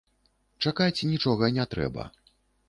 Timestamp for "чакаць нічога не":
0.65-1.67